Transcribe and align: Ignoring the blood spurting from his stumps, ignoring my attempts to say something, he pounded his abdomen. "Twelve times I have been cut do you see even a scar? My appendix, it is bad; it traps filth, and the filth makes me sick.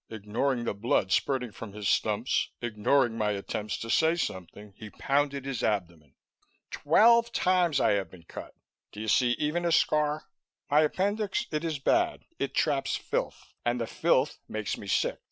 Ignoring 0.09 0.63
the 0.63 0.73
blood 0.73 1.11
spurting 1.11 1.51
from 1.51 1.73
his 1.73 1.87
stumps, 1.87 2.49
ignoring 2.59 3.15
my 3.19 3.33
attempts 3.33 3.77
to 3.77 3.89
say 3.91 4.15
something, 4.15 4.73
he 4.75 4.89
pounded 4.89 5.45
his 5.45 5.61
abdomen. 5.61 6.15
"Twelve 6.71 7.31
times 7.31 7.79
I 7.79 7.91
have 7.91 8.09
been 8.09 8.23
cut 8.23 8.55
do 8.91 8.99
you 8.99 9.07
see 9.07 9.33
even 9.33 9.63
a 9.63 9.71
scar? 9.71 10.23
My 10.71 10.81
appendix, 10.81 11.45
it 11.51 11.63
is 11.63 11.77
bad; 11.77 12.25
it 12.39 12.55
traps 12.55 12.95
filth, 12.95 13.53
and 13.63 13.79
the 13.79 13.85
filth 13.85 14.39
makes 14.49 14.75
me 14.75 14.87
sick. 14.87 15.19